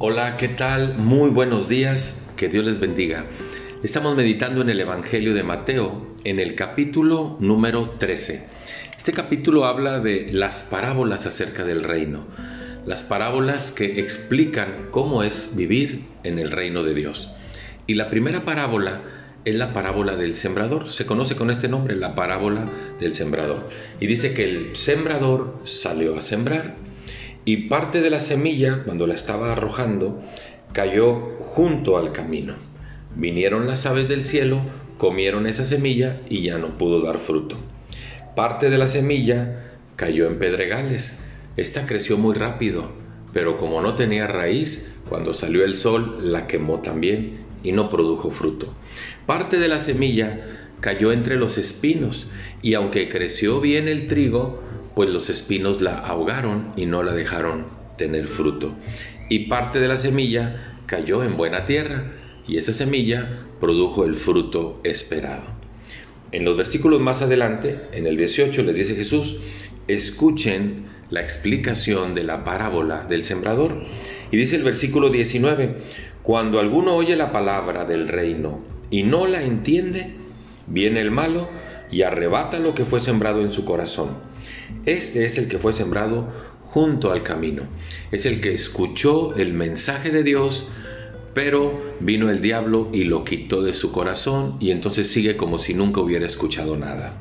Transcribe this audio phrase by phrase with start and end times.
[0.00, 0.96] Hola, ¿qué tal?
[0.96, 3.24] Muy buenos días, que Dios les bendiga.
[3.82, 8.44] Estamos meditando en el Evangelio de Mateo, en el capítulo número 13.
[8.96, 12.28] Este capítulo habla de las parábolas acerca del reino,
[12.86, 17.32] las parábolas que explican cómo es vivir en el reino de Dios.
[17.88, 19.00] Y la primera parábola
[19.44, 20.88] es la parábola del sembrador.
[20.90, 22.66] Se conoce con este nombre, la parábola
[23.00, 23.68] del sembrador.
[23.98, 26.76] Y dice que el sembrador salió a sembrar
[27.48, 30.22] y parte de la semilla, cuando la estaba arrojando,
[30.74, 32.56] cayó junto al camino.
[33.16, 34.60] Vinieron las aves del cielo,
[34.98, 37.56] comieron esa semilla y ya no pudo dar fruto.
[38.36, 41.16] Parte de la semilla cayó en pedregales.
[41.56, 42.90] Esta creció muy rápido,
[43.32, 48.30] pero como no tenía raíz, cuando salió el sol la quemó también y no produjo
[48.30, 48.74] fruto.
[49.24, 50.38] Parte de la semilla
[50.80, 52.26] cayó entre los espinos
[52.60, 54.67] y aunque creció bien el trigo,
[54.98, 58.72] pues los espinos la ahogaron y no la dejaron tener fruto.
[59.28, 62.14] Y parte de la semilla cayó en buena tierra
[62.48, 65.44] y esa semilla produjo el fruto esperado.
[66.32, 69.38] En los versículos más adelante, en el 18, les dice Jesús,
[69.86, 73.80] escuchen la explicación de la parábola del sembrador.
[74.32, 75.76] Y dice el versículo 19,
[76.24, 80.16] cuando alguno oye la palabra del reino y no la entiende,
[80.66, 81.48] viene el malo
[81.90, 84.10] y arrebata lo que fue sembrado en su corazón.
[84.86, 86.28] Este es el que fue sembrado
[86.62, 87.62] junto al camino.
[88.12, 90.68] Es el que escuchó el mensaje de Dios,
[91.34, 95.74] pero vino el diablo y lo quitó de su corazón y entonces sigue como si
[95.74, 97.16] nunca hubiera escuchado nada.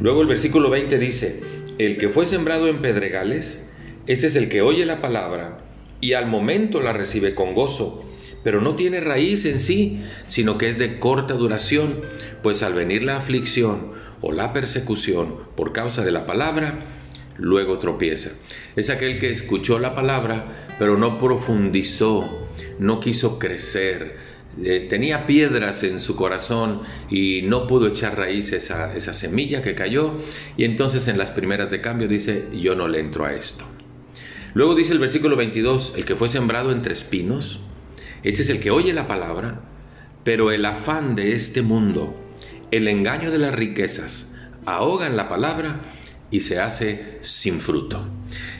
[0.00, 1.40] Luego el versículo 20 dice,
[1.78, 3.70] el que fue sembrado en pedregales,
[4.06, 5.58] ese es el que oye la palabra
[6.00, 8.09] y al momento la recibe con gozo
[8.42, 12.00] pero no tiene raíz en sí, sino que es de corta duración,
[12.42, 16.86] pues al venir la aflicción o la persecución por causa de la palabra,
[17.36, 18.30] luego tropieza.
[18.76, 22.48] Es aquel que escuchó la palabra, pero no profundizó,
[22.78, 24.16] no quiso crecer,
[24.62, 29.74] eh, tenía piedras en su corazón y no pudo echar raíz esa, esa semilla que
[29.74, 30.14] cayó,
[30.56, 33.64] y entonces en las primeras de cambio dice, yo no le entro a esto.
[34.52, 37.60] Luego dice el versículo 22, el que fue sembrado entre espinos,
[38.22, 39.60] ese es el que oye la palabra,
[40.24, 42.14] pero el afán de este mundo,
[42.70, 44.34] el engaño de las riquezas,
[44.66, 45.80] ahogan la palabra
[46.30, 48.06] y se hace sin fruto.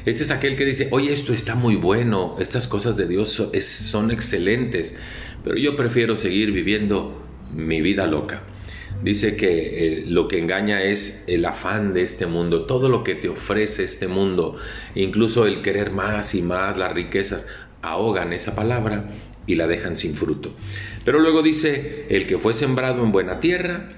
[0.06, 4.10] Este es aquel que dice, oye, esto está muy bueno, estas cosas de Dios son
[4.10, 4.97] excelentes,
[5.44, 7.22] pero yo prefiero seguir viviendo
[7.54, 8.43] mi vida loca.
[9.03, 13.15] Dice que eh, lo que engaña es el afán de este mundo, todo lo que
[13.15, 14.56] te ofrece este mundo,
[14.94, 17.47] incluso el querer más y más, las riquezas,
[17.82, 19.10] ahogan esa palabra
[19.50, 20.53] y la dejan sin fruto.
[21.05, 23.91] Pero luego dice, el que fue sembrado en buena tierra,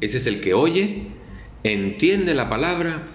[0.00, 1.06] ese es el que oye,
[1.62, 3.06] entiende la palabra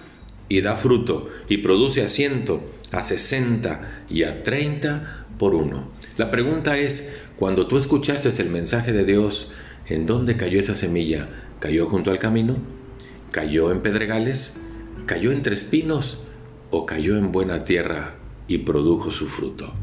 [0.48, 5.90] y da fruto y produce a ciento, a sesenta y a treinta por uno.
[6.16, 9.52] La pregunta es, cuando tú escuchaste el mensaje de Dios,
[9.86, 11.28] ¿en dónde cayó esa semilla?
[11.60, 12.56] ¿Cayó junto al camino?
[13.32, 14.58] ¿Cayó en pedregales?
[15.04, 16.22] ¿Cayó entre espinos?
[16.70, 18.14] ¿O cayó en buena tierra
[18.48, 19.74] y produjo su fruto?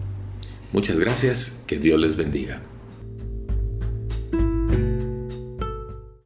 [0.72, 2.62] Muchas gracias, que Dios les bendiga.